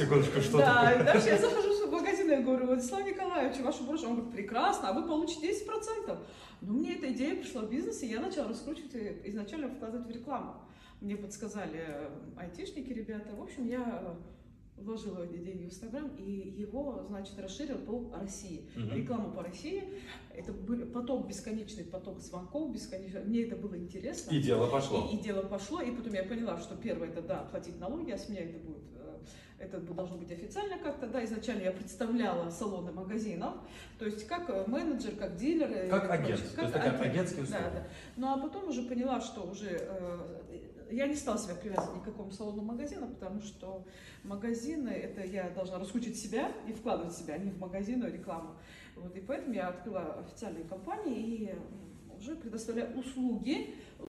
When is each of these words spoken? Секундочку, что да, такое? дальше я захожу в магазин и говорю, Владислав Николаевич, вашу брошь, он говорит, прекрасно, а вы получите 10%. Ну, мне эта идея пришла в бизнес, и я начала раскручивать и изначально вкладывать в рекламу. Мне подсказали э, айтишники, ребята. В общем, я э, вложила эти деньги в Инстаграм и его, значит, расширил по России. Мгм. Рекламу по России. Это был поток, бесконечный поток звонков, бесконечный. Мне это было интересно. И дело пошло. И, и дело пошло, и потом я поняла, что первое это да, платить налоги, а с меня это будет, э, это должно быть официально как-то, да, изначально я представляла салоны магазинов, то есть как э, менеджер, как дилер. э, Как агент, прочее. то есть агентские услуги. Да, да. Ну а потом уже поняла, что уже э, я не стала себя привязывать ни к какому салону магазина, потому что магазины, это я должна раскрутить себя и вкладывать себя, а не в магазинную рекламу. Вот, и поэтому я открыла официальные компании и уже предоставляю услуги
Секундочку, 0.00 0.40
что 0.40 0.58
да, 0.58 0.90
такое? 0.92 1.04
дальше 1.04 1.28
я 1.28 1.38
захожу 1.38 1.86
в 1.86 1.92
магазин 1.92 2.32
и 2.32 2.42
говорю, 2.42 2.66
Владислав 2.66 3.04
Николаевич, 3.04 3.60
вашу 3.60 3.84
брошь, 3.84 4.02
он 4.02 4.16
говорит, 4.16 4.32
прекрасно, 4.32 4.88
а 4.88 4.92
вы 4.94 5.06
получите 5.06 5.50
10%. 5.50 6.18
Ну, 6.62 6.72
мне 6.72 6.94
эта 6.94 7.12
идея 7.12 7.36
пришла 7.36 7.62
в 7.62 7.70
бизнес, 7.70 8.02
и 8.02 8.06
я 8.06 8.20
начала 8.20 8.48
раскручивать 8.48 8.94
и 8.94 9.20
изначально 9.24 9.68
вкладывать 9.68 10.06
в 10.06 10.10
рекламу. 10.10 10.54
Мне 11.00 11.16
подсказали 11.16 11.84
э, 11.86 12.10
айтишники, 12.36 12.90
ребята. 12.92 13.34
В 13.34 13.42
общем, 13.42 13.66
я 13.66 14.02
э, 14.02 14.82
вложила 14.82 15.22
эти 15.24 15.36
деньги 15.36 15.64
в 15.64 15.66
Инстаграм 15.66 16.10
и 16.16 16.30
его, 16.30 17.04
значит, 17.08 17.38
расширил 17.38 17.78
по 17.78 18.10
России. 18.18 18.68
Мгм. 18.76 18.94
Рекламу 18.94 19.32
по 19.32 19.42
России. 19.42 19.84
Это 20.34 20.52
был 20.52 20.86
поток, 20.86 21.26
бесконечный 21.26 21.84
поток 21.84 22.20
звонков, 22.20 22.72
бесконечный. 22.72 23.24
Мне 23.24 23.44
это 23.44 23.56
было 23.56 23.76
интересно. 23.76 24.30
И 24.30 24.40
дело 24.40 24.66
пошло. 24.66 25.08
И, 25.10 25.16
и 25.16 25.20
дело 25.20 25.42
пошло, 25.42 25.80
и 25.80 25.90
потом 25.90 26.14
я 26.14 26.24
поняла, 26.24 26.58
что 26.58 26.76
первое 26.76 27.08
это 27.08 27.22
да, 27.22 27.48
платить 27.50 27.78
налоги, 27.78 28.10
а 28.10 28.18
с 28.18 28.28
меня 28.28 28.42
это 28.44 28.58
будет, 28.58 28.82
э, 28.94 28.99
это 29.58 29.78
должно 29.78 30.16
быть 30.16 30.32
официально 30.32 30.78
как-то, 30.78 31.06
да, 31.06 31.22
изначально 31.24 31.62
я 31.64 31.72
представляла 31.72 32.48
салоны 32.50 32.92
магазинов, 32.92 33.54
то 33.98 34.06
есть 34.06 34.26
как 34.26 34.48
э, 34.48 34.64
менеджер, 34.66 35.14
как 35.16 35.36
дилер. 35.36 35.70
э, 35.70 35.88
Как 35.90 36.10
агент, 36.10 36.40
прочее. 36.54 36.56
то 36.56 36.62
есть 36.62 37.00
агентские 37.02 37.42
услуги. 37.44 37.62
Да, 37.62 37.70
да. 37.70 37.86
Ну 38.16 38.32
а 38.32 38.38
потом 38.38 38.68
уже 38.68 38.82
поняла, 38.82 39.20
что 39.20 39.42
уже 39.42 39.68
э, 39.70 40.18
я 40.90 41.06
не 41.06 41.14
стала 41.14 41.38
себя 41.38 41.54
привязывать 41.54 41.96
ни 41.96 42.00
к 42.00 42.04
какому 42.04 42.32
салону 42.32 42.62
магазина, 42.62 43.06
потому 43.06 43.40
что 43.42 43.84
магазины, 44.24 44.88
это 44.88 45.24
я 45.24 45.50
должна 45.50 45.78
раскрутить 45.78 46.18
себя 46.18 46.52
и 46.66 46.72
вкладывать 46.72 47.14
себя, 47.14 47.34
а 47.34 47.38
не 47.38 47.50
в 47.50 47.58
магазинную 47.58 48.12
рекламу. 48.12 48.56
Вот, 48.96 49.14
и 49.14 49.20
поэтому 49.20 49.54
я 49.54 49.68
открыла 49.68 50.14
официальные 50.20 50.64
компании 50.64 51.20
и 51.20 51.54
уже 52.18 52.34
предоставляю 52.36 52.98
услуги 52.98 53.74